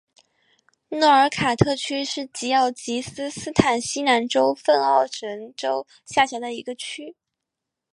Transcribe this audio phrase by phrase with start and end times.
[0.89, 7.15] 诺奥卡特区是吉尔吉斯斯坦西南州份奥什州下辖的一个区。